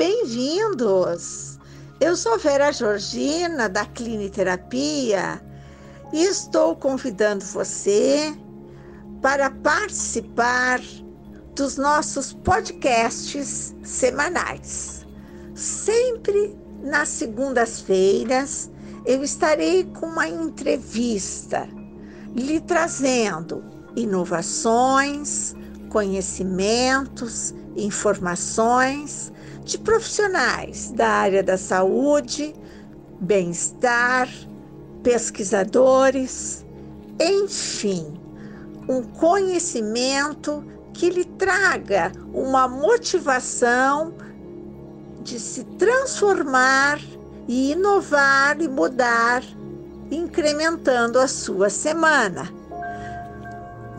[0.00, 1.58] bem-vindos!
[2.00, 5.38] Eu sou Vera Georgina, da Cliniterapia,
[6.10, 8.34] e estou convidando você
[9.20, 10.80] para participar
[11.54, 15.06] dos nossos podcasts semanais.
[15.54, 18.70] Sempre nas segundas-feiras
[19.04, 21.68] eu estarei com uma entrevista
[22.34, 23.62] lhe trazendo
[23.94, 25.54] inovações,
[25.90, 29.30] conhecimentos, informações
[29.64, 32.54] de profissionais da área da saúde,
[33.20, 34.28] bem-estar,
[35.02, 36.64] pesquisadores,
[37.20, 38.18] enfim,
[38.88, 44.14] um conhecimento que lhe traga uma motivação
[45.22, 46.98] de se transformar
[47.46, 49.42] e inovar e mudar,
[50.10, 52.48] incrementando a sua semana.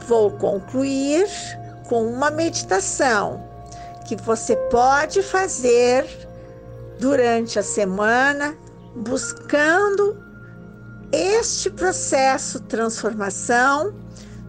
[0.08, 1.28] Vou concluir
[1.92, 3.44] com uma meditação
[4.08, 6.08] que você pode fazer
[6.98, 8.56] durante a semana,
[8.96, 10.18] buscando
[11.12, 13.94] este processo transformação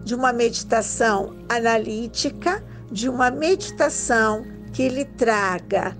[0.05, 5.97] de uma meditação analítica, de uma meditação que lhe traga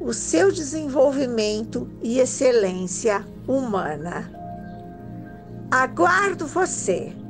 [0.00, 4.30] o seu desenvolvimento e excelência humana.
[5.68, 7.25] Aguardo você!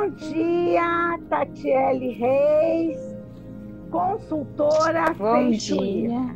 [0.00, 2.96] Bom dia, Tatiele Reis,
[3.90, 6.34] consultora Bom dia.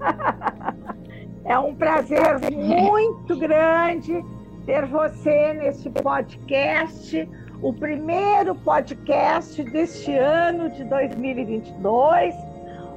[1.44, 4.24] É um prazer muito grande
[4.64, 7.28] ter você neste podcast,
[7.60, 12.34] o primeiro podcast deste ano de 2022,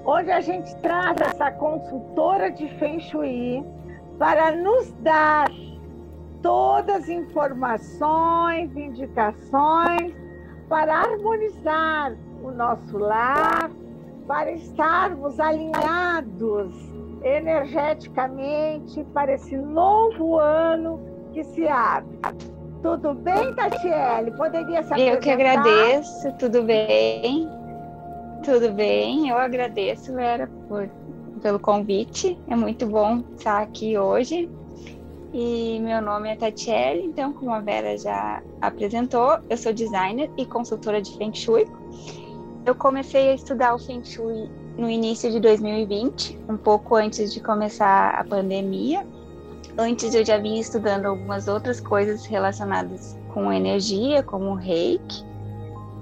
[0.06, 3.66] onde a gente traz essa consultora de Feng Shui
[4.18, 5.50] para nos dar
[6.46, 10.14] todas as informações, indicações
[10.70, 13.72] para harmonizar o nosso lar,
[14.28, 16.72] para estarmos alinhados
[17.24, 21.00] energeticamente para esse novo ano
[21.34, 22.16] que se abre.
[22.84, 24.30] Tudo bem, Tatiele?
[24.38, 25.16] Poderia se apresentar?
[25.16, 27.50] Eu que agradeço, tudo bem.
[28.44, 30.88] Tudo bem, eu agradeço, Vera, por,
[31.42, 32.40] pelo convite.
[32.48, 34.48] É muito bom estar aqui hoje
[35.34, 40.46] e meu nome é Tatiele, então, como a Vera já apresentou, eu sou designer e
[40.46, 41.66] consultora de Feng Shui.
[42.66, 47.40] Eu comecei a estudar o Feng Shui no início de 2020, um pouco antes de
[47.40, 49.06] começar a pandemia.
[49.78, 55.24] Antes eu já vinha estudando algumas outras coisas relacionadas com energia, como o reiki,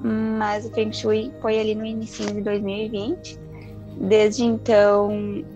[0.03, 3.39] mas o Feng Shui foi ali no início de 2020.
[3.97, 5.11] Desde então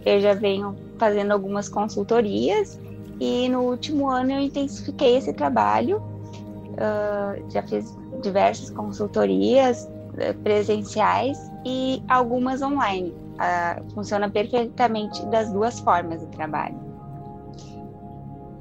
[0.05, 2.79] eu já venho fazendo algumas consultorias
[3.19, 11.37] e no último ano eu intensifiquei esse trabalho, uh, já fiz diversas consultorias uh, presenciais
[11.65, 13.13] e algumas online.
[13.37, 16.87] Uh, funciona perfeitamente das duas formas o trabalho.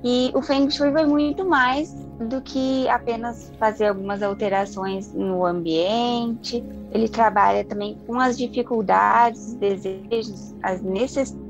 [0.04, 6.62] E o Feng Shui vai muito mais do que apenas fazer algumas alterações no ambiente.
[6.92, 11.45] Ele trabalha também com as dificuldades, desejos, as necessidades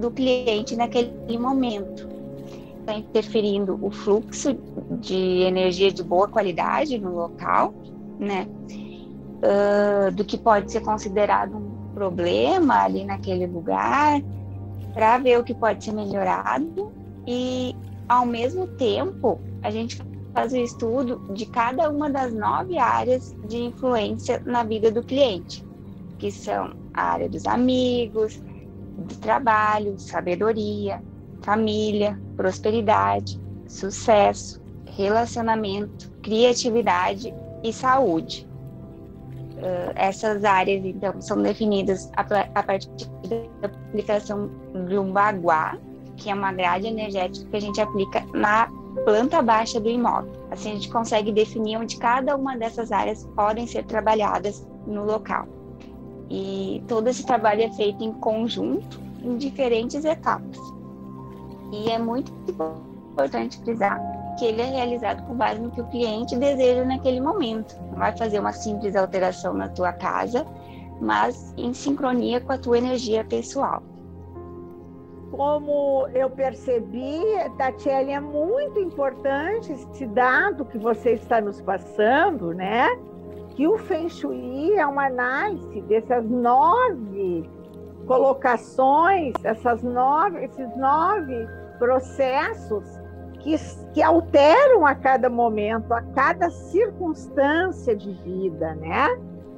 [0.00, 2.08] do cliente naquele momento.
[2.80, 4.56] Está interferindo o fluxo
[5.00, 7.74] de energia de boa qualidade no local,
[8.18, 8.46] né?
[9.36, 14.20] Uh, do que pode ser considerado um problema ali naquele lugar,
[14.94, 16.90] para ver o que pode ser melhorado
[17.26, 17.74] e,
[18.08, 20.00] ao mesmo tempo, a gente
[20.32, 25.64] faz o estudo de cada uma das nove áreas de influência na vida do cliente,
[26.18, 28.42] que são a área dos amigos,
[28.96, 31.02] de trabalho, sabedoria,
[31.42, 34.60] família, prosperidade, sucesso,
[34.96, 38.48] relacionamento, criatividade e saúde.
[39.56, 42.22] Uh, essas áreas, então, são definidas a,
[42.54, 42.88] a, partir
[43.60, 44.50] da aplicação
[44.86, 45.78] de um baguá,
[46.16, 48.68] que é uma grade energética que a gente aplica na
[49.04, 50.32] planta baixa do imóvel.
[50.50, 55.46] Assim, a gente consegue definir onde cada uma dessas áreas podem ser trabalhadas no local.
[56.28, 60.58] E todo esse trabalho é feito em conjunto, em diferentes etapas.
[61.72, 62.32] E é muito
[63.12, 64.00] importante frisar
[64.38, 67.74] que ele é realizado com base no que o cliente deseja naquele momento.
[67.90, 70.46] Não vai fazer uma simples alteração na tua casa,
[71.00, 73.82] mas em sincronia com a tua energia pessoal.
[75.30, 77.20] Como eu percebi,
[77.58, 82.88] Tatiele, é muito importante esse dado que você está nos passando, né?
[83.56, 87.48] Que o Feng Shui é uma análise dessas nove
[88.06, 91.48] colocações, essas nove, esses nove
[91.78, 92.84] processos
[93.40, 93.56] que,
[93.94, 99.08] que alteram a cada momento, a cada circunstância de vida, né?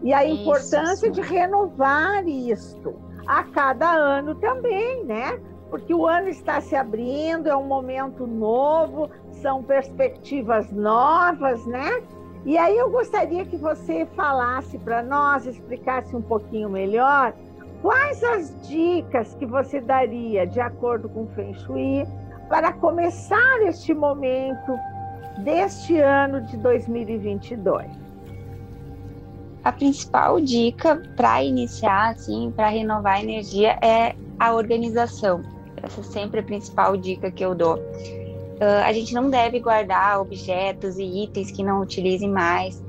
[0.03, 2.95] E a isso, importância de renovar isto
[3.27, 5.41] a cada ano também, né?
[5.71, 12.01] Porque o ano está se abrindo, é um momento novo, são perspectivas novas, né?
[12.49, 17.35] E aí eu gostaria que você falasse para nós, explicasse um pouquinho melhor
[17.83, 22.07] quais as dicas que você daria de acordo com o Feng Shui
[22.49, 24.79] para começar este momento
[25.45, 27.87] deste ano de 2022?
[29.63, 35.43] A principal dica para iniciar, assim, para renovar a energia é a organização.
[35.83, 37.79] Essa é sempre a principal dica que eu dou.
[38.59, 42.83] Uh, a gente não deve guardar objetos e itens que não utilizem mais,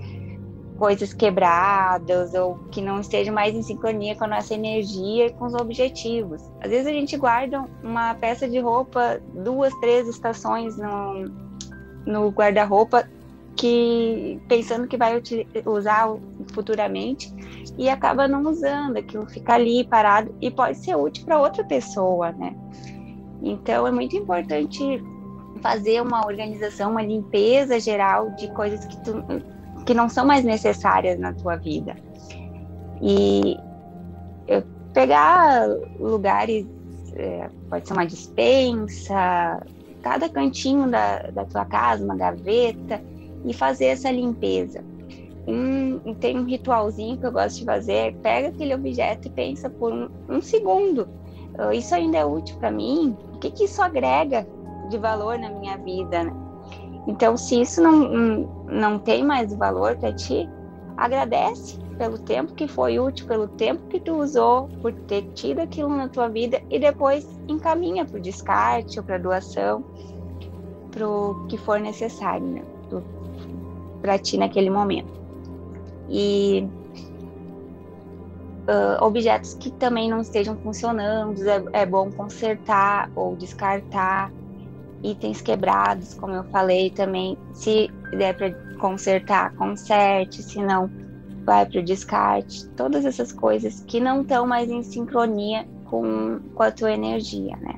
[0.79, 5.45] coisas quebradas ou que não estejam mais em sincronia com a nossa energia e com
[5.45, 6.41] os objetivos.
[6.61, 11.25] Às vezes a gente guarda uma peça de roupa duas, três estações no,
[12.05, 13.07] no guarda-roupa
[13.55, 15.21] que pensando que vai
[15.65, 16.07] usar
[16.53, 17.31] futuramente
[17.77, 22.31] e acaba não usando, aquilo fica ali parado e pode ser útil para outra pessoa,
[22.31, 22.55] né?
[23.43, 25.03] Então é muito importante
[25.61, 29.23] fazer uma organização, uma limpeza geral de coisas que tu
[29.85, 31.95] que não são mais necessárias na tua vida.
[33.01, 33.57] E
[34.93, 35.67] pegar
[35.99, 36.67] lugares,
[37.15, 39.61] é, pode ser uma dispensa,
[40.01, 43.01] cada cantinho da, da tua casa, uma gaveta,
[43.45, 44.83] e fazer essa limpeza.
[45.47, 49.91] Um, tem um ritualzinho que eu gosto de fazer, pega aquele objeto e pensa por
[49.91, 51.07] um, um segundo,
[51.73, 53.17] isso ainda é útil para mim?
[53.33, 54.45] O que, que isso agrega
[54.89, 56.23] de valor na minha vida?
[56.23, 56.33] Né?
[57.07, 60.49] Então, se isso não, não tem mais valor para ti,
[60.97, 65.89] agradece pelo tempo que foi útil, pelo tempo que tu usou, por ter tido aquilo
[65.89, 69.83] na tua vida e depois encaminha para o descarte ou para doação,
[70.91, 72.63] para o que for necessário né?
[74.01, 75.11] para ti naquele momento.
[76.09, 76.67] E
[78.67, 84.31] uh, objetos que também não estejam funcionando, é, é bom consertar ou descartar
[85.03, 90.89] itens quebrados, como eu falei também, se der para consertar, conserte, se não,
[91.45, 92.67] vai para o descarte.
[92.69, 97.75] Todas essas coisas que não estão mais em sincronia com, com a tua energia, né?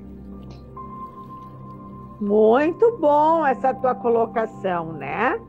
[2.20, 5.40] Muito bom essa tua colocação, né?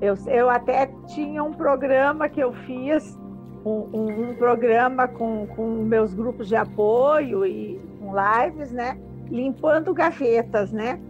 [0.00, 3.16] Eu, eu até tinha um programa que eu fiz,
[3.64, 8.98] um, um, programa com, com meus grupos de apoio e com lives, né?
[9.28, 11.00] Limpando gavetas, né?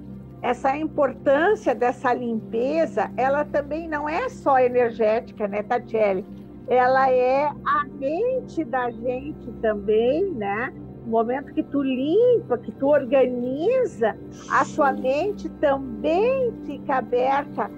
[0.43, 6.25] Essa importância dessa limpeza, ela também não é só energética, né, Tatiele?
[6.69, 10.73] Ela é a mente da gente também, né?
[11.05, 14.17] No momento que tu limpa, que tu organiza,
[14.51, 17.71] a sua mente também fica aberta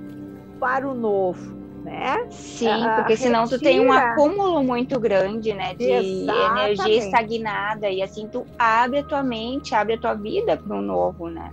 [0.58, 2.26] para o novo, né?
[2.30, 6.80] Sim, porque senão tu tem um acúmulo muito grande, né, de Exatamente.
[6.80, 10.82] energia estagnada e assim tu abre a tua mente, abre a tua vida para o
[10.82, 11.52] novo, né?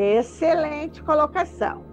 [0.00, 1.84] Excelente colocação.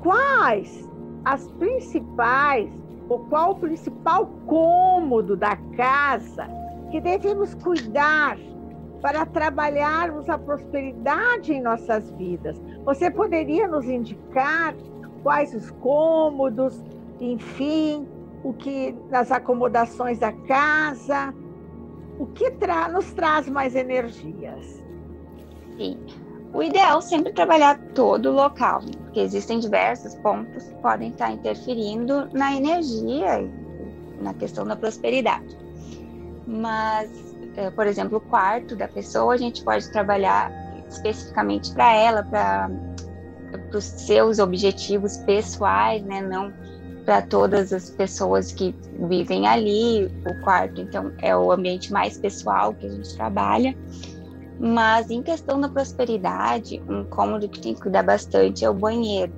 [0.00, 0.88] Quais
[1.24, 2.70] as principais,
[3.08, 6.46] ou qual o principal cômodo da casa
[6.92, 8.38] que devemos cuidar
[9.02, 12.62] para trabalharmos a prosperidade em nossas vidas?
[12.84, 14.76] Você poderia nos indicar
[15.24, 16.80] quais os cômodos,
[17.18, 18.06] enfim,
[18.44, 21.34] o que nas acomodações da casa,
[22.20, 24.80] o que tra nos traz mais energias?
[25.76, 25.98] Sim.
[26.52, 31.30] O ideal é sempre trabalhar todo o local, porque existem diversos pontos que podem estar
[31.30, 35.56] interferindo na energia e na questão da prosperidade.
[36.46, 37.10] Mas,
[37.56, 40.50] eh, por exemplo, o quarto da pessoa, a gente pode trabalhar
[40.88, 42.68] especificamente para ela, para
[43.72, 46.20] os seus objetivos pessoais, né?
[46.20, 46.52] Não
[47.04, 48.74] para todas as pessoas que
[49.08, 50.06] vivem ali.
[50.26, 53.74] O quarto, então, é o ambiente mais pessoal que a gente trabalha.
[54.60, 59.32] Mas em questão da prosperidade, um cômodo que tem que cuidar bastante é o banheiro,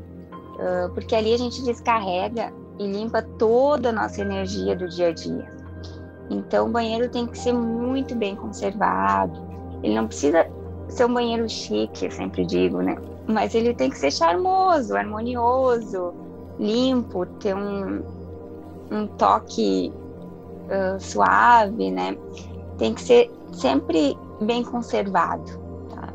[0.56, 5.12] uh, porque ali a gente descarrega e limpa toda a nossa energia do dia a
[5.12, 5.52] dia.
[6.28, 9.40] Então, o banheiro tem que ser muito bem conservado.
[9.82, 10.44] Ele não precisa
[10.88, 12.96] ser um banheiro chique, eu sempre digo, né?
[13.28, 16.12] Mas ele tem que ser charmoso, harmonioso,
[16.58, 18.02] limpo, ter um,
[18.90, 19.92] um toque
[20.66, 22.16] uh, suave, né?
[22.76, 25.50] Tem que ser sempre bem conservado.
[25.94, 26.08] Tá?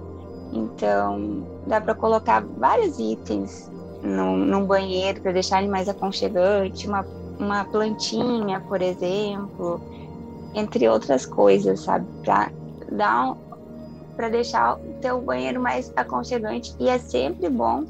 [0.53, 7.05] Então, dá para colocar vários itens num, num banheiro para deixar ele mais aconchegante, uma,
[7.39, 9.81] uma plantinha, por exemplo,
[10.53, 12.05] entre outras coisas, sabe?
[12.23, 12.51] Para
[12.91, 13.35] dar
[14.15, 17.83] para deixar o teu banheiro mais aconchegante e é sempre bom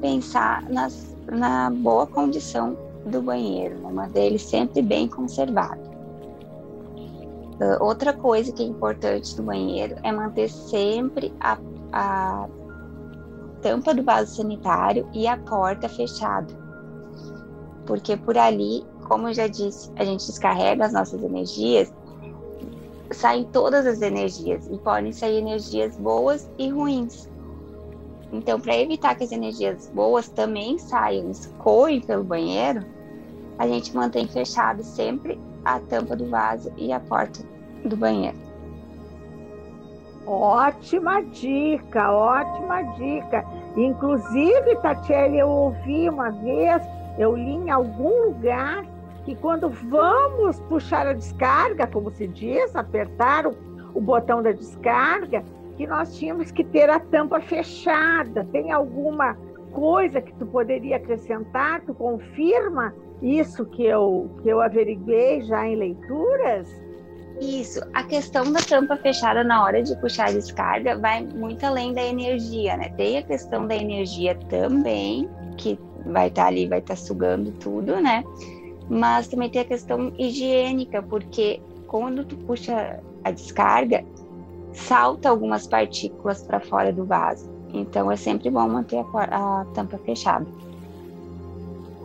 [0.00, 5.87] pensar nas, na boa condição do banheiro, manter ele sempre bem conservado.
[7.60, 11.58] Uh, outra coisa que é importante do banheiro é manter sempre a,
[11.92, 12.48] a
[13.60, 16.54] tampa do vaso sanitário e a porta fechada.
[17.84, 21.92] Porque por ali, como eu já disse, a gente descarrega as nossas energias,
[23.10, 27.28] saem todas as energias e podem sair energias boas e ruins.
[28.32, 32.84] Então, para evitar que as energias boas também saiam, escoem pelo banheiro,
[33.58, 35.40] a gente mantém fechado sempre
[35.76, 37.40] a tampa do vaso e a porta
[37.84, 38.36] do banheiro.
[40.26, 43.44] Ótima dica, ótima dica.
[43.76, 46.82] Inclusive, Tatiele, eu ouvi uma vez,
[47.18, 48.84] eu li em algum lugar
[49.24, 53.54] que quando vamos puxar a descarga, como se diz, apertar o,
[53.94, 55.42] o botão da descarga,
[55.76, 58.44] que nós tínhamos que ter a tampa fechada.
[58.52, 59.34] Tem alguma
[59.72, 61.80] coisa que tu poderia acrescentar?
[61.82, 66.68] Tu confirma isso que eu, que eu averiguei já em leituras?
[67.40, 71.92] Isso, a questão da tampa fechada na hora de puxar a descarga vai muito além
[71.92, 72.88] da energia, né?
[72.96, 77.52] Tem a questão da energia também, que vai estar tá ali, vai estar tá sugando
[77.52, 78.24] tudo, né?
[78.88, 84.04] Mas também tem a questão higiênica, porque quando tu puxa a descarga,
[84.72, 87.48] salta algumas partículas para fora do vaso.
[87.72, 90.46] Então é sempre bom manter a, a tampa fechada.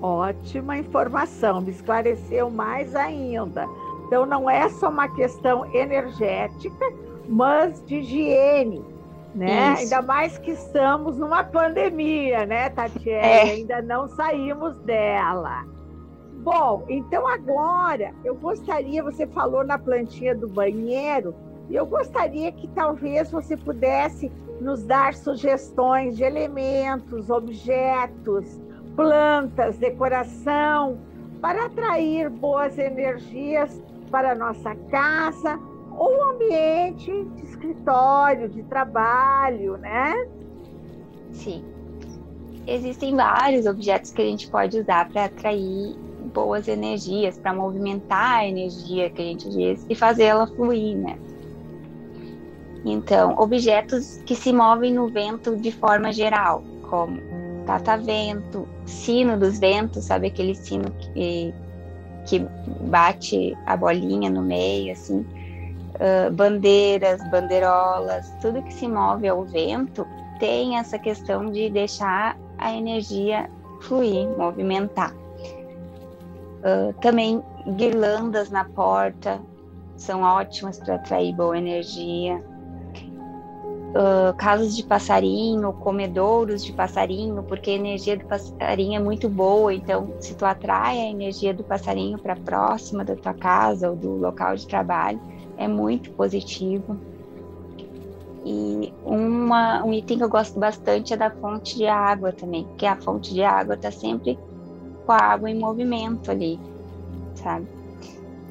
[0.04, 3.70] Ótima informação, me esclareceu mais ainda.
[4.06, 6.92] Então, não é só uma questão energética,
[7.26, 8.84] mas de higiene,
[9.34, 9.72] né?
[9.72, 9.84] Isso.
[9.84, 13.26] Ainda mais que estamos numa pandemia, né, Tatiana?
[13.26, 13.42] É.
[13.44, 15.64] Ainda não saímos dela.
[16.44, 21.34] Bom, então agora eu gostaria, você falou na plantinha do banheiro,
[21.70, 24.30] e eu gostaria que talvez você pudesse
[24.60, 28.60] nos dar sugestões de elementos, objetos,
[28.96, 30.98] plantas, decoração,
[31.42, 35.60] para atrair boas energias para nossa casa
[35.98, 40.28] ou ambiente de escritório, de trabalho, né?
[41.32, 41.64] Sim.
[42.66, 45.96] Existem vários objetos que a gente pode usar para atrair
[46.34, 51.18] boas energias, para movimentar a energia que a gente diz e fazê-la fluir, né?
[52.86, 57.20] Então, objetos que se movem no vento de forma geral, como
[57.66, 61.54] catavento, sino dos ventos, sabe aquele sino que,
[62.26, 62.40] que
[62.82, 65.26] bate a bolinha no meio, assim,
[65.96, 70.06] uh, bandeiras, bandeirolas, tudo que se move ao vento
[70.40, 73.50] tem essa questão de deixar a energia
[73.82, 75.14] fluir, movimentar.
[76.64, 77.44] Uh, também
[77.76, 79.42] guirlandas na porta
[79.98, 82.42] são ótimas para atrair boa energia
[83.94, 89.74] uh, casas de passarinho, comedouros de passarinho, porque a energia do passarinho é muito boa.
[89.74, 94.18] Então, se tu atrai a energia do passarinho para próxima da tua casa ou do
[94.18, 95.20] local de trabalho,
[95.58, 96.98] é muito positivo.
[98.46, 102.86] E uma, um item que eu gosto bastante é da fonte de água também, porque
[102.86, 104.38] a fonte de água está sempre
[105.06, 106.60] com a água em movimento ali,
[107.36, 107.66] sabe?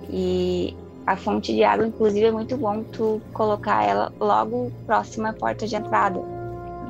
[0.08, 0.75] E
[1.06, 5.66] a fonte de água, inclusive, é muito bom tu colocar ela logo próxima à porta
[5.66, 6.21] de entrada.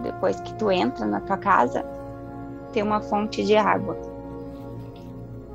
[0.02, 1.85] Depois que tu entra na tua casa,
[2.73, 3.97] tem uma fonte de água.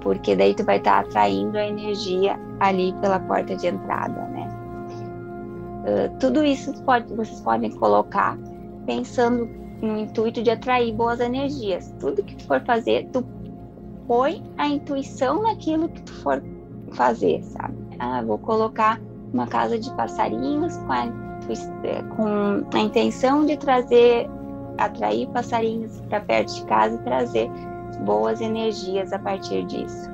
[0.02, 4.50] Porque daí tu vai estar tá atraindo a energia ali pela porta de entrada, né?
[5.84, 8.38] Uh, tudo isso pode, vocês podem colocar
[8.86, 9.48] pensando
[9.82, 11.94] no intuito de atrair boas energias.
[12.00, 13.24] Tudo que tu for fazer, tu
[14.08, 16.44] põe a intuição naquilo que tu for
[16.94, 17.87] fazer, sabe?
[18.00, 19.00] Ah, vou colocar
[19.34, 21.08] uma casa de passarinhos com a,
[22.16, 24.30] com a intenção de trazer,
[24.78, 27.50] atrair passarinhos para perto de casa e trazer
[28.06, 30.10] boas energias a partir disso.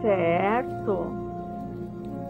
[0.00, 1.28] Certo.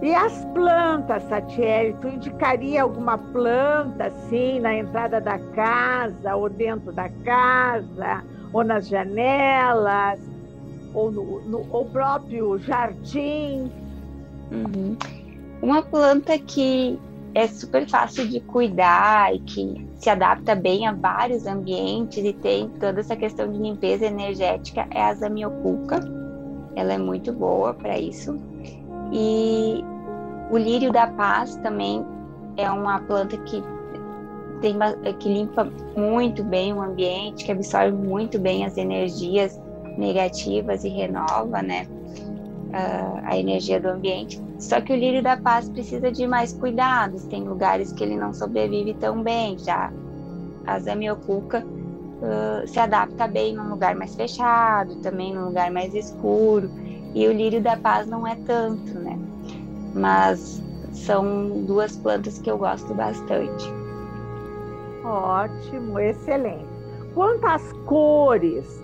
[0.00, 6.92] E as plantas, Satiele, tu indicaria alguma planta assim na entrada da casa, ou dentro
[6.92, 8.22] da casa,
[8.52, 10.20] ou nas janelas,
[10.94, 13.70] ou no, no ou próprio jardim?
[14.50, 14.96] Uhum.
[15.60, 16.98] Uma planta que
[17.34, 22.68] é super fácil de cuidar e que se adapta bem a vários ambientes e tem
[22.80, 26.00] toda essa questão de limpeza energética é a zamioculca.
[26.74, 28.38] Ela é muito boa para isso.
[29.12, 29.84] E
[30.50, 32.04] o lírio da paz também
[32.56, 33.62] é uma planta que
[34.60, 34.76] tem
[35.18, 39.60] que limpa muito bem o ambiente, que absorve muito bem as energias
[39.96, 41.86] negativas e renova, né?
[42.68, 44.42] Uh, a energia do ambiente.
[44.58, 47.24] Só que o lírio da paz precisa de mais cuidados.
[47.24, 49.58] Tem lugares que ele não sobrevive tão bem.
[49.58, 49.92] Já
[50.66, 56.70] a zamioculca uh, se adapta bem num lugar mais fechado, também num lugar mais escuro.
[57.14, 59.18] E o lírio da paz não é tanto, né?
[59.94, 63.72] Mas são duas plantas que eu gosto bastante.
[65.04, 66.68] Ótimo, excelente.
[67.14, 68.82] Quanto às cores,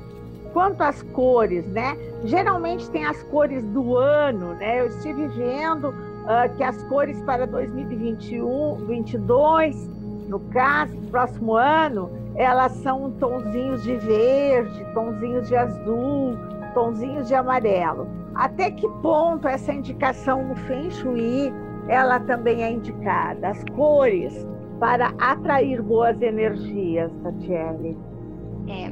[0.55, 1.99] quanto às cores, né?
[2.25, 4.81] Geralmente tem as cores do ano, né?
[4.81, 9.91] Eu estive vendo uh, que as cores para 2021, 2022,
[10.29, 16.37] no caso, próximo ano, elas são tonzinhos de verde, tonzinhos de azul,
[16.73, 18.07] tonzinhos de amarelo.
[18.35, 21.53] Até que ponto essa indicação no Feng Shui
[21.89, 23.49] ela também é indicada?
[23.49, 24.47] As cores
[24.81, 27.97] para atrair boas energias, Tatiele.
[28.67, 28.91] É,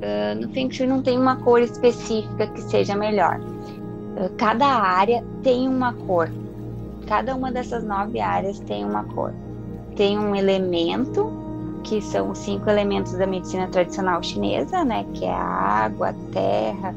[0.00, 3.40] uh, no Feng Shui não tem uma cor específica que seja melhor.
[3.40, 6.30] Uh, cada área tem uma cor.
[7.06, 9.32] Cada uma dessas nove áreas tem uma cor.
[9.96, 11.30] Tem um elemento,
[11.84, 15.04] que são os cinco elementos da medicina tradicional chinesa, né?
[15.14, 16.94] Que é a água, a terra,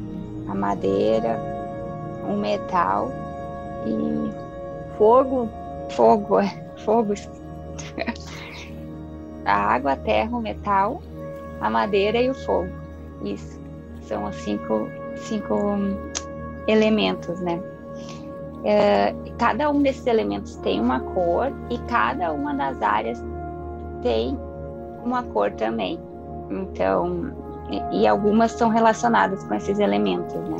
[0.48, 1.38] a madeira,
[2.28, 3.10] o metal
[3.86, 4.30] e
[4.96, 5.48] fogo.
[5.90, 6.48] Fogo, é.
[6.84, 7.14] Fogo.
[9.44, 11.00] a água, a terra, o metal,
[11.60, 12.68] a madeira e o fogo.
[13.22, 13.60] Isso.
[14.02, 15.54] São os cinco, cinco
[16.66, 17.60] elementos, né?
[18.64, 23.22] É, cada um desses elementos tem uma cor e cada uma das áreas
[24.02, 24.38] tem
[25.04, 25.98] uma cor também.
[26.50, 27.32] Então,
[27.70, 30.56] e, e algumas são relacionadas com esses elementos, né?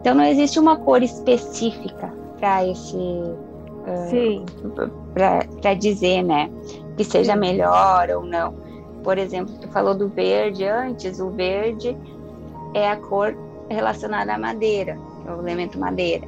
[0.00, 6.50] Então não existe uma cor específica para esse uh, para dizer, né,
[6.96, 8.54] que seja melhor ou não.
[9.02, 11.96] Por exemplo, tu falou do verde antes, o verde
[12.74, 13.34] é a cor
[13.68, 16.26] relacionada à madeira, é o elemento madeira.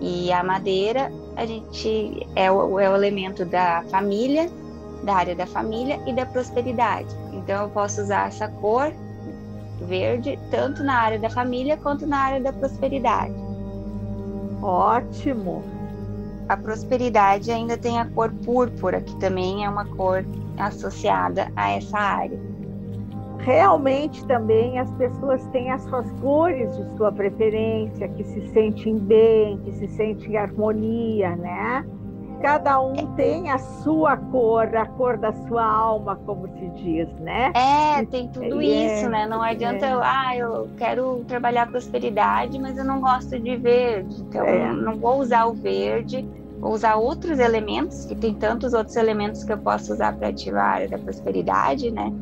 [0.00, 4.50] E a madeira, a gente é o, é o elemento da família,
[5.04, 7.08] da área da família e da prosperidade.
[7.32, 8.92] Então eu posso usar essa cor
[9.80, 13.34] verde tanto na área da família quanto na área da prosperidade.
[14.62, 15.62] Ótimo.
[16.52, 20.22] A prosperidade ainda tem a cor púrpura, que também é uma cor
[20.58, 22.38] associada a essa área.
[23.38, 29.56] Realmente também as pessoas têm as suas cores de sua preferência, que se sentem bem,
[29.64, 31.86] que se sentem em harmonia, né?
[32.42, 37.50] Cada um tem a sua cor, a cor da sua alma, como se diz, né?
[37.54, 39.26] É, tem tudo é, isso, né?
[39.26, 39.92] Não adianta é.
[39.94, 44.70] eu, ah, eu quero trabalhar prosperidade, mas eu não gosto de verde, então é.
[44.74, 46.28] não vou usar o verde
[46.62, 50.64] Vou usar outros elementos, que tem tantos outros elementos que eu posso usar para ativar
[50.64, 52.12] a área da prosperidade, né?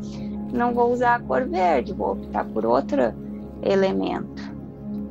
[0.50, 3.12] Não vou usar a cor verde, vou optar por outro
[3.62, 4.42] elemento.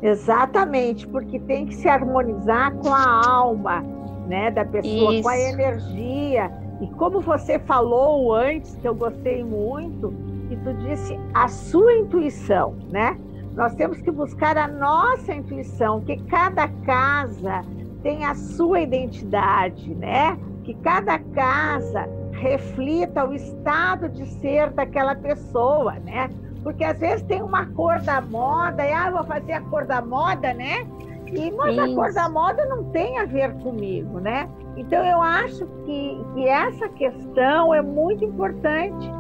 [0.01, 3.81] Exatamente, porque tem que se harmonizar com a alma,
[4.27, 5.21] né, da pessoa, Isso.
[5.21, 6.51] com a energia.
[6.81, 10.11] E como você falou antes, que eu gostei muito,
[10.47, 13.15] que tu disse a sua intuição, né?
[13.53, 17.63] Nós temos que buscar a nossa intuição, que cada casa
[18.01, 20.37] tem a sua identidade, né?
[20.63, 26.29] Que cada casa reflita o estado de ser daquela pessoa, né?
[26.63, 30.01] Porque às vezes tem uma cor da moda, e ah, vou fazer a cor da
[30.01, 30.85] moda, né?
[31.27, 31.81] E mas Isso.
[31.81, 34.49] a cor da moda não tem a ver comigo, né?
[34.75, 39.11] Então eu acho que, que essa questão é muito importante,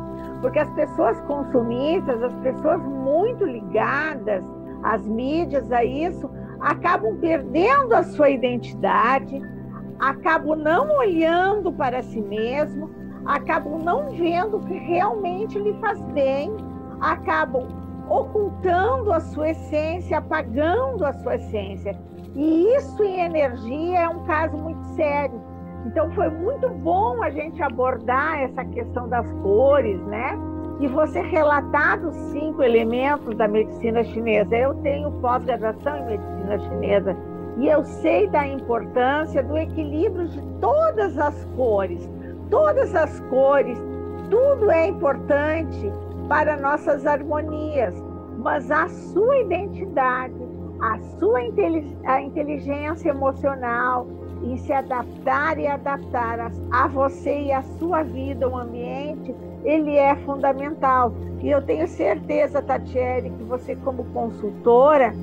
[0.41, 4.43] porque as pessoas consumistas, as pessoas muito ligadas
[4.83, 6.29] às mídias, a isso,
[6.61, 9.41] acabam perdendo a sua identidade,
[9.99, 12.89] acabam não olhando para si mesmo,
[13.25, 16.55] acabam não vendo o que realmente lhe faz bem,
[17.01, 17.67] acabam
[18.09, 21.97] ocultando a sua essência, apagando a sua essência.
[22.35, 25.41] E isso em energia é um caso muito sério.
[25.85, 30.37] Então foi muito bom a gente abordar essa questão das cores, né?
[30.79, 34.55] E você relatar os cinco elementos da medicina chinesa.
[34.55, 37.17] Eu tenho pós-graduação em medicina chinesa
[37.57, 42.09] e eu sei da importância do equilíbrio de todas as cores.
[42.49, 43.77] Todas as cores,
[44.29, 45.91] tudo é importante
[46.27, 47.93] para nossas harmonias,
[48.37, 50.33] mas a sua identidade,
[50.81, 54.07] a sua inteligência emocional,
[54.43, 59.95] em se adaptar e adaptar a, a você e a sua vida, o ambiente, ele
[59.95, 61.13] é fundamental.
[61.41, 65.13] E eu tenho certeza, Tatiele, que você, como consultora,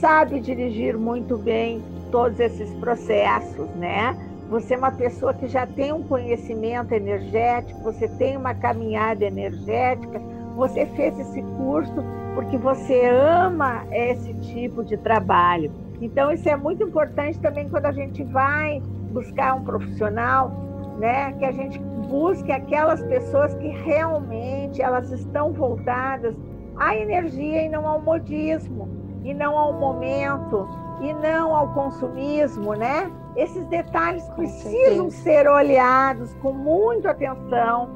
[0.00, 4.16] sabe dirigir muito bem todos esses processos, né?
[4.50, 10.20] Você é uma pessoa que já tem um conhecimento energético, você tem uma caminhada energética,
[10.54, 15.72] você fez esse curso porque você ama esse tipo de trabalho.
[16.00, 18.80] Então, isso é muito importante também quando a gente vai
[19.10, 20.50] buscar um profissional,
[20.98, 21.32] né?
[21.34, 21.78] Que a gente
[22.08, 26.34] busque aquelas pessoas que realmente elas estão voltadas
[26.76, 28.88] à energia e não ao modismo,
[29.22, 30.68] e não ao momento,
[31.00, 33.10] e não ao consumismo, né?
[33.36, 37.92] Esses detalhes precisam ser olhados com muita atenção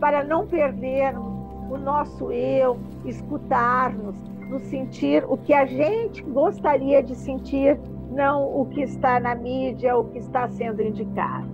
[0.00, 1.34] para não perdermos
[1.70, 4.14] o nosso eu, escutarmos,
[4.48, 7.78] nos sentir o que a gente gostaria de sentir,
[8.10, 11.48] não o que está na mídia, o que está sendo indicado.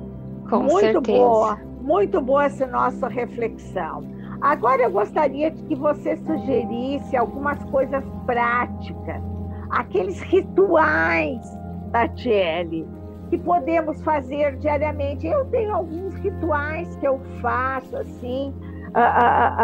[0.49, 1.19] Com muito certeza.
[1.19, 4.05] boa, muito boa essa nossa reflexão.
[4.41, 9.23] Agora eu gostaria que você sugerisse algumas coisas práticas,
[9.71, 11.41] aqueles rituais,
[11.93, 12.87] Tatiele,
[13.31, 15.27] que podemos fazer diariamente.
[15.27, 18.53] Eu tenho alguns rituais que eu faço assim,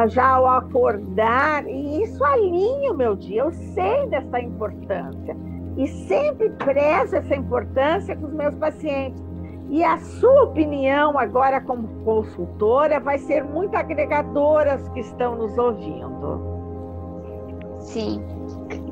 [0.08, 3.42] já ao acordar, e isso alinha o meu dia.
[3.42, 5.36] Eu sei dessa importância
[5.76, 9.22] e sempre prezo essa importância com os meus pacientes.
[9.70, 15.56] E a sua opinião agora como consultora vai ser muito agregadora aos que estão nos
[15.58, 16.40] ouvindo.
[17.80, 18.24] Sim,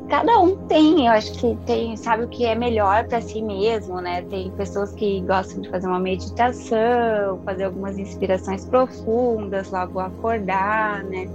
[0.09, 4.01] cada um tem, eu acho que tem, sabe o que é melhor para si mesmo,
[4.01, 4.23] né?
[4.23, 11.29] Tem pessoas que gostam de fazer uma meditação, fazer algumas inspirações profundas logo acordar, né?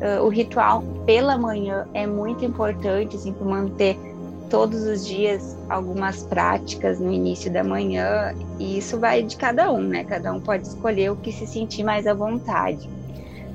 [0.00, 3.96] Uh, o ritual pela manhã é muito importante, assim, para manter
[4.50, 9.80] todos os dias algumas práticas no início da manhã, e isso vai de cada um,
[9.80, 10.04] né?
[10.04, 12.88] Cada um pode escolher o que se sentir mais à vontade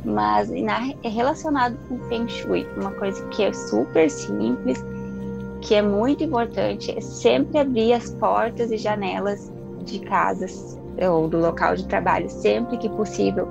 [0.06, 4.84] mas é relacionado com Feng Shui, uma coisa que é super simples,
[5.62, 9.52] que é muito importante, é sempre abrir as portas e janelas
[9.84, 10.78] de casas
[11.10, 13.48] ou do local de trabalho sempre que possível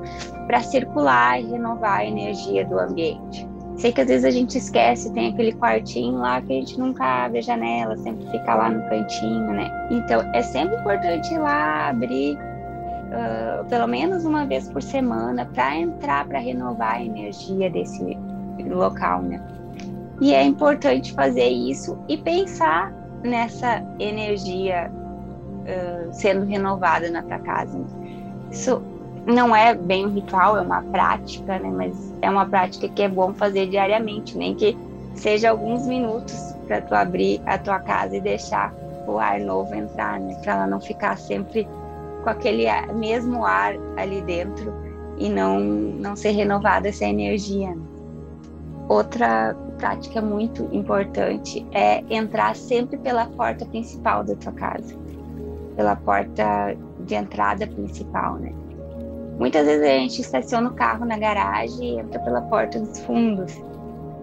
[0.46, 3.46] para circular e renovar a energia do ambiente.
[3.76, 7.04] Sei que às vezes a gente esquece, tem aquele quartinho lá que a gente nunca
[7.04, 9.70] abre a janela, sempre fica lá no cantinho, né?
[9.90, 12.38] Então é sempre importante ir lá abrir
[13.06, 18.16] uh, pelo menos uma vez por semana para entrar, para renovar a energia desse
[18.68, 19.40] local, né?
[20.20, 22.92] E é importante fazer isso e pensar
[23.22, 27.78] nessa energia uh, sendo renovada na tua casa.
[28.50, 28.82] Isso
[29.26, 31.70] não é bem um ritual, é uma prática, né?
[31.70, 34.76] Mas é uma prática que é bom fazer diariamente, nem que
[35.14, 38.72] seja alguns minutos para tu abrir a tua casa e deixar
[39.06, 40.34] o ar novo entrar, né?
[40.42, 41.68] Para ela não ficar sempre
[42.26, 44.74] com aquele mesmo ar ali dentro
[45.16, 47.72] e não, não ser renovada essa energia.
[48.88, 54.96] Outra prática muito importante é entrar sempre pela porta principal da tua casa,
[55.76, 58.52] pela porta de entrada principal, né?
[59.38, 63.54] Muitas vezes a gente estaciona o carro na garagem e entra pela porta dos fundos.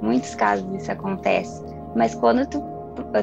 [0.01, 1.63] Muitos casos isso acontece.
[1.95, 2.61] Mas quando tu,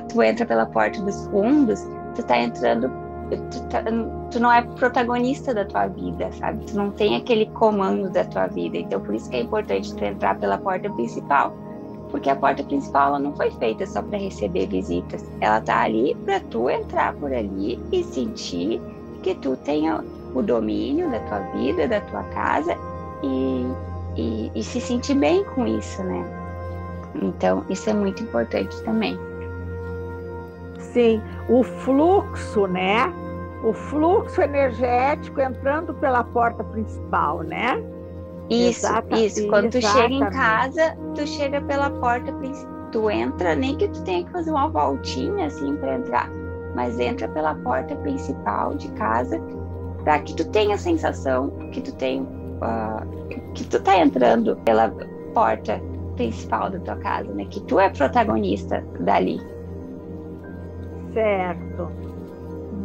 [0.08, 2.90] tu entra pela porta dos fundos, tu tá entrando
[3.36, 3.82] tu, tá,
[4.30, 6.64] tu, não é protagonista da tua vida, sabe?
[6.66, 8.78] Tu não tem aquele comando da tua vida.
[8.78, 11.54] Então, por isso que é importante tu entrar pela porta principal.
[12.10, 15.24] Porque a porta principal ela não foi feita só para receber visitas.
[15.40, 18.80] Ela tá ali para tu entrar por ali e sentir
[19.22, 20.02] que tu tenha
[20.34, 22.76] o domínio da tua vida, da tua casa
[23.22, 23.66] e,
[24.16, 26.24] e, e se sentir bem com isso, né?
[27.22, 29.18] Então, isso é muito importante também.
[30.92, 33.12] Sim, o fluxo, né?
[33.62, 37.82] O fluxo energético entrando pela porta principal, né?
[38.48, 39.48] Isso, Exata, isso.
[39.48, 42.80] Quando tu chega em casa, tu chega pela porta principal.
[42.90, 46.28] Tu entra, nem que tu tenha que fazer uma voltinha assim para entrar,
[46.74, 49.40] mas entra pela porta principal de casa,
[50.02, 54.92] para que tu tenha a sensação que tu tem, uh, que tu tá entrando pela
[55.32, 55.80] porta
[56.16, 57.46] principal da tua casa, né?
[57.48, 59.40] Que tu é protagonista dali.
[61.12, 62.09] Certo.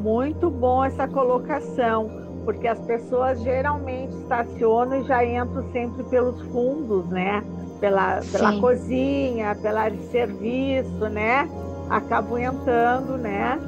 [0.05, 2.11] Muito bom essa colocação,
[2.45, 7.43] porque as pessoas geralmente estacionam e já entram sempre pelos fundos, né?
[7.79, 11.49] Pela, pela cozinha, pela área de serviço, né?
[11.89, 13.59] Acabam entrando, né?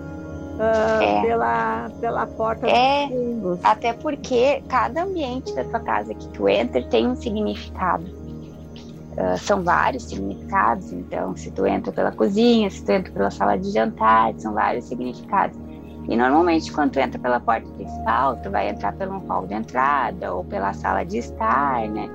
[0.57, 1.21] Uh, é.
[1.23, 3.59] pela, pela porta é, dos fundos.
[3.63, 8.05] Até porque cada ambiente da tua casa que tu entra tem um significado.
[8.05, 13.57] Uh, são vários significados, então, se tu entra pela cozinha, se tu entra pela sala
[13.57, 15.66] de jantar, são vários significados.
[16.07, 20.33] E normalmente, quando tu entra pela porta principal, tu vai entrar pelo hall de entrada
[20.33, 22.09] ou pela sala de estar, né?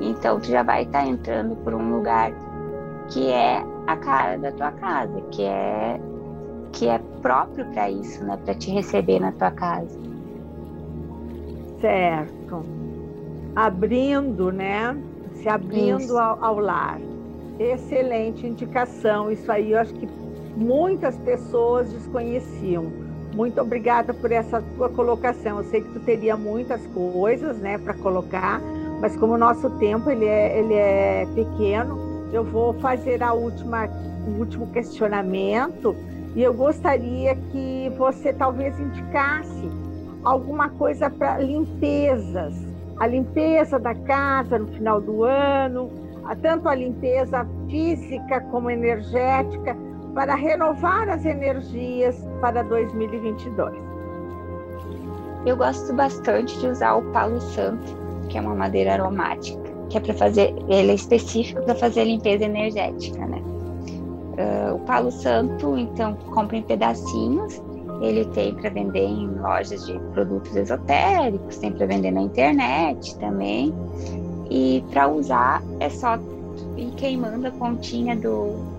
[0.00, 2.32] Então, tu já vai estar tá entrando por um lugar
[3.10, 6.00] que é a cara da tua casa, que é
[6.72, 8.36] que é próprio para isso, né?
[8.44, 9.96] Para te receber na tua casa.
[11.80, 12.64] Certo.
[13.54, 14.96] Abrindo, né?
[15.44, 16.98] se abrindo ao, ao, lar.
[17.58, 19.30] Excelente indicação.
[19.30, 20.08] Isso aí eu acho que
[20.56, 23.03] muitas pessoas desconheciam.
[23.34, 25.58] Muito obrigada por essa tua colocação.
[25.58, 28.60] Eu sei que tu teria muitas coisas, né, para colocar,
[29.00, 31.98] mas como o nosso tempo ele é, ele é pequeno,
[32.32, 33.88] eu vou fazer a última,
[34.28, 35.96] o último questionamento
[36.36, 39.68] e eu gostaria que você talvez indicasse
[40.22, 42.54] alguma coisa para limpezas,
[42.98, 45.90] a limpeza da casa no final do ano,
[46.40, 49.76] tanto a limpeza física como energética,
[50.14, 53.74] para renovar as energias para 2022.
[55.44, 57.96] Eu gosto bastante de usar o palo santo,
[58.28, 62.44] que é uma madeira aromática, que é para fazer, ele é específico para fazer limpeza
[62.44, 63.42] energética, né?
[64.36, 67.62] Uh, o palo santo, então, compra em pedacinhos.
[68.00, 73.72] Ele tem para vender em lojas de produtos esotéricos, tem para vender na internet também.
[74.50, 76.18] E para usar é só
[76.76, 78.73] ir queimando a pontinha do,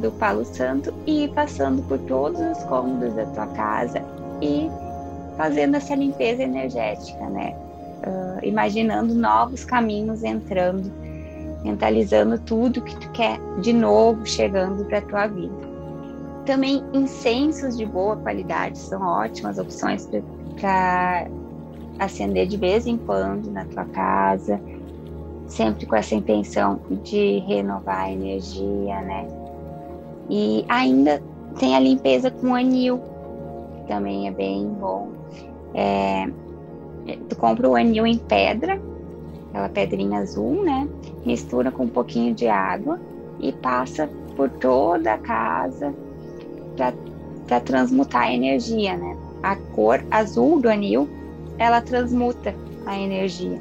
[0.00, 4.02] do palo santo e ir passando por todos os cômodos da tua casa
[4.40, 4.68] e
[5.36, 7.54] fazendo essa limpeza energética, né?
[8.06, 10.90] Uh, imaginando novos caminhos entrando,
[11.62, 15.70] mentalizando tudo que tu quer de novo chegando para tua vida.
[16.46, 20.08] Também incensos de boa qualidade são ótimas opções
[20.58, 21.26] para
[21.98, 24.58] acender de vez em quando na tua casa,
[25.46, 29.39] sempre com essa intenção de renovar a energia, né?
[30.30, 31.20] E ainda
[31.58, 33.00] tem a limpeza com anil,
[33.74, 35.08] que também é bem bom.
[35.74, 36.28] É,
[37.28, 38.80] tu compra o anil em pedra,
[39.48, 40.88] aquela pedrinha azul, né?
[41.26, 43.00] Mistura com um pouquinho de água
[43.40, 45.92] e passa por toda a casa
[46.76, 49.16] para transmutar a energia, né?
[49.42, 51.08] A cor azul do anil,
[51.58, 52.54] ela transmuta
[52.86, 53.60] a energia.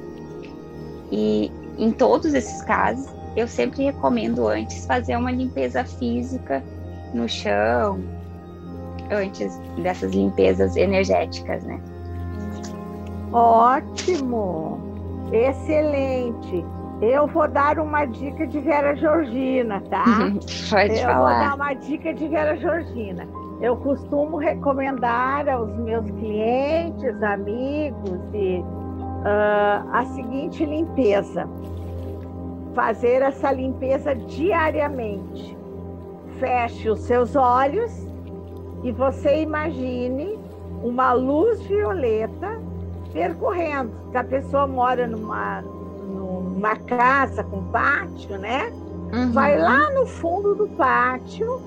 [1.11, 6.63] E em todos esses casos, eu sempre recomendo antes fazer uma limpeza física
[7.13, 7.99] no chão,
[9.11, 11.79] antes dessas limpezas energéticas, né?
[13.31, 14.79] Ótimo!
[15.31, 16.65] Excelente!
[17.01, 20.03] Eu vou dar uma dica de Vera Georgina, tá?
[20.69, 21.17] Pode eu falar.
[21.17, 23.27] vou dar uma dica de Vera Georgina.
[23.61, 31.47] Eu costumo recomendar aos meus clientes, amigos, e, uh, a seguinte limpeza:
[32.79, 35.57] fazer essa limpeza diariamente.
[36.39, 37.91] Feche os seus olhos
[38.83, 40.39] e você imagine
[40.81, 42.57] uma luz violeta
[43.11, 43.91] percorrendo.
[44.13, 48.71] A pessoa mora numa uma casa com pátio, né?
[49.11, 49.33] Uhum.
[49.33, 51.61] Vai lá no fundo do pátio,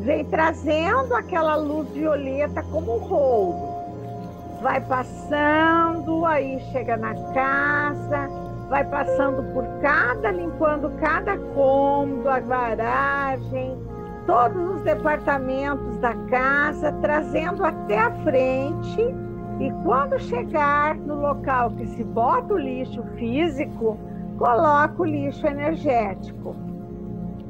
[0.00, 3.68] vem trazendo aquela luz violeta como um rolo.
[4.60, 13.78] Vai passando, aí chega na casa, vai passando por cada, limpando cada cômodo, a garagem,
[14.26, 19.02] todos os departamentos da casa, trazendo até a frente.
[19.58, 23.98] E quando chegar no local que se bota o lixo físico,
[24.36, 26.54] coloca o lixo energético,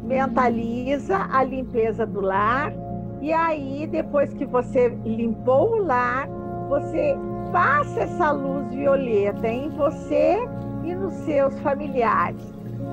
[0.05, 2.73] mentaliza a limpeza do lar
[3.21, 6.29] e aí depois que você limpou o lar,
[6.69, 7.15] você
[7.53, 10.39] passa essa luz violeta em você
[10.89, 12.43] e nos seus familiares,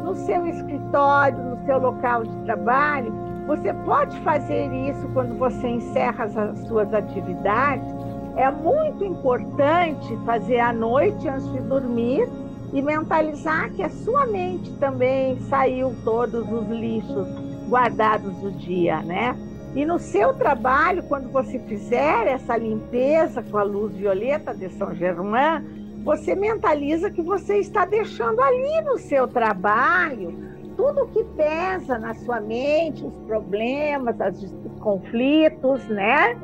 [0.04, 3.14] no seu escritório, no seu local de trabalho.
[3.48, 7.88] Você pode fazer isso quando você encerra as suas atividades.
[8.36, 12.28] É muito importante fazer à noite antes de dormir
[12.74, 17.28] e mentalizar que a sua mente também saiu todos os lixos
[17.70, 19.36] guardados do dia, né?
[19.74, 24.94] E no seu trabalho, quando você fizer essa limpeza com a luz violeta de São
[24.96, 30.34] Germain, você mentaliza que você está deixando ali no seu trabalho
[30.78, 36.38] tudo que pesa na sua mente, os problemas, os conflitos, né?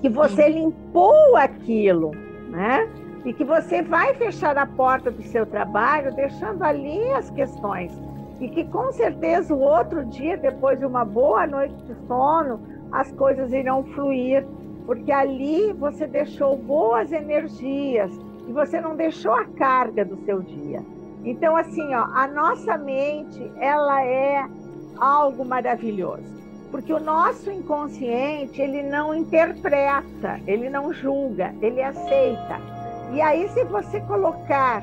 [0.00, 2.12] Que você limpou aquilo,
[2.48, 2.88] né?
[3.24, 7.92] e que você vai fechar a porta do seu trabalho, deixando ali as questões.
[8.40, 12.60] E que com certeza o outro dia, depois de uma boa noite de sono,
[12.92, 14.46] as coisas irão fluir,
[14.86, 18.10] porque ali você deixou boas energias
[18.48, 20.82] e você não deixou a carga do seu dia.
[21.22, 24.48] Então, assim, ó, a nossa mente, ela é
[24.98, 26.24] algo maravilhoso,
[26.70, 32.58] porque o nosso inconsciente, ele não interpreta, ele não julga, ele aceita.
[33.12, 34.82] E aí, se você colocar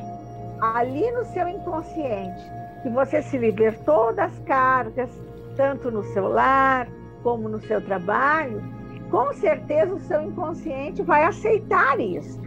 [0.61, 2.43] ali no seu inconsciente
[2.83, 5.09] que você se libertou das cargas,
[5.57, 6.87] tanto no seu lar
[7.23, 8.61] como no seu trabalho,
[9.09, 12.44] com certeza o seu inconsciente vai aceitar isso.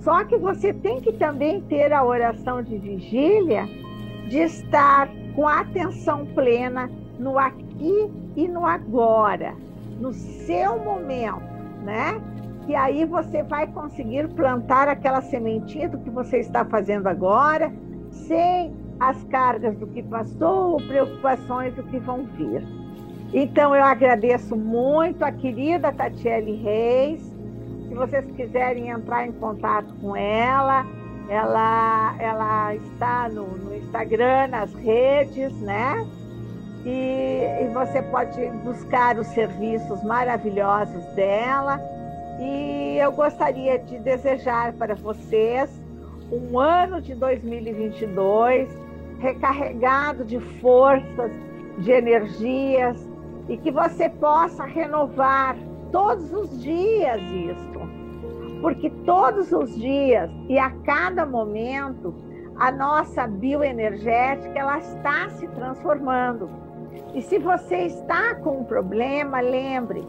[0.00, 3.66] Só que você tem que também ter a oração de vigília
[4.28, 9.54] de estar com a atenção plena no aqui e no agora,
[10.00, 11.42] no seu momento,
[11.82, 12.20] né?
[12.68, 17.72] E aí você vai conseguir plantar aquela sementinha do que você está fazendo agora,
[18.10, 22.62] sem as cargas do que passou, ou preocupações do que vão vir.
[23.32, 27.37] Então eu agradeço muito a querida Tatiele Reis.
[27.98, 30.86] Vocês quiserem entrar em contato com ela,
[31.28, 36.06] ela, ela está no, no Instagram, nas redes, né?
[36.86, 41.80] E, e você pode buscar os serviços maravilhosos dela.
[42.40, 45.68] E eu gostaria de desejar para vocês
[46.30, 48.68] um ano de 2022
[49.18, 51.32] recarregado de forças,
[51.78, 52.96] de energias
[53.48, 55.56] e que você possa renovar
[55.90, 57.87] todos os dias isso.
[58.60, 62.14] Porque todos os dias e a cada momento
[62.56, 66.50] a nossa bioenergética ela está se transformando.
[67.14, 70.04] E se você está com um problema, lembre,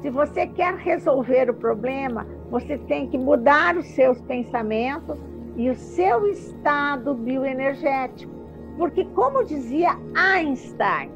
[0.00, 5.18] se você quer resolver o problema, você tem que mudar os seus pensamentos
[5.56, 8.32] e o seu estado bioenergético.
[8.78, 11.10] Porque, como dizia Einstein,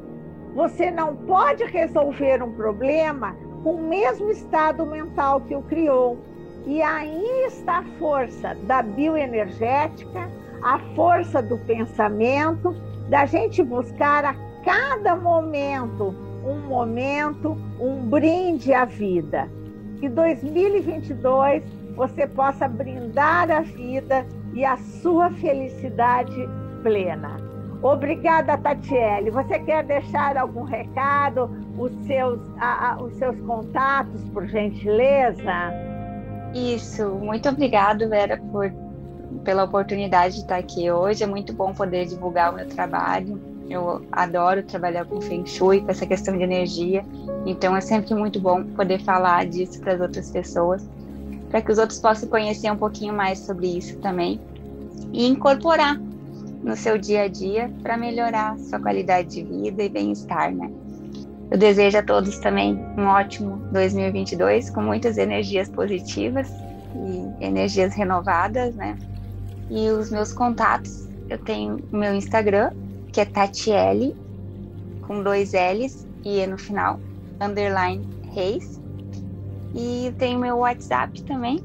[0.54, 6.18] você não pode resolver um problema com o mesmo estado mental que o criou.
[6.66, 10.30] E aí está a força da bioenergética,
[10.62, 12.74] a força do pensamento,
[13.08, 19.48] da gente buscar a cada momento um momento, um brinde à vida.
[19.98, 21.62] Que 2022
[21.96, 26.48] você possa brindar a vida e a sua felicidade
[26.82, 27.36] plena.
[27.82, 29.30] Obrigada, Tatiele.
[29.30, 35.44] Você quer deixar algum recado, os seus, a, a, os seus contatos, por gentileza?
[36.54, 38.72] Isso, muito obrigada, Vera, por,
[39.42, 41.24] pela oportunidade de estar aqui hoje.
[41.24, 43.40] É muito bom poder divulgar o meu trabalho.
[43.68, 47.04] Eu adoro trabalhar com Feng Shui, com essa questão de energia.
[47.44, 50.88] Então é sempre muito bom poder falar disso para as outras pessoas,
[51.50, 54.40] para que os outros possam conhecer um pouquinho mais sobre isso também
[55.12, 55.98] e incorporar
[56.62, 60.70] no seu dia a dia para melhorar sua qualidade de vida e bem-estar, né?
[61.50, 66.50] Eu desejo a todos também um ótimo 2022 com muitas energias positivas
[66.94, 68.96] e energias renovadas, né?
[69.70, 72.70] E os meus contatos, eu tenho o meu Instagram,
[73.12, 74.16] que é Tatiele,
[75.06, 76.98] com dois L's e E no final,
[77.40, 78.80] underline Reis.
[79.74, 81.62] E tenho meu WhatsApp também,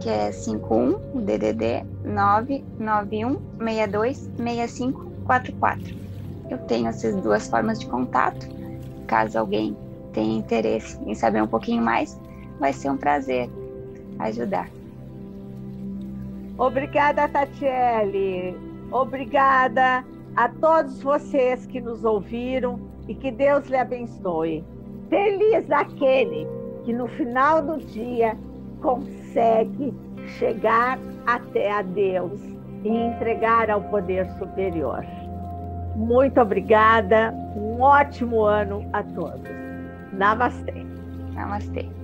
[0.00, 5.96] que é 51 o DDD 991 62 6544.
[6.50, 8.57] Eu tenho essas duas formas de contato.
[9.08, 9.76] Caso alguém
[10.12, 12.18] tenha interesse em saber um pouquinho mais,
[12.60, 13.50] vai ser um prazer
[14.20, 14.68] ajudar.
[16.56, 18.56] Obrigada, Tatiele.
[18.92, 20.04] Obrigada
[20.36, 24.64] a todos vocês que nos ouviram e que Deus lhe abençoe.
[25.08, 26.46] Feliz aquele
[26.84, 28.36] que no final do dia
[28.80, 29.94] consegue
[30.38, 32.40] chegar até a Deus
[32.84, 35.04] e entregar ao poder superior.
[35.98, 39.50] Muito obrigada, um ótimo ano a todos.
[40.12, 40.86] Namastê.
[41.34, 41.97] Namastê.